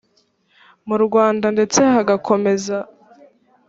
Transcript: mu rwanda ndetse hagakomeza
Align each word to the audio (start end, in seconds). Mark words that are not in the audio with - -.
mu 0.87 0.95
rwanda 1.05 1.45
ndetse 1.55 1.79
hagakomeza 1.93 2.77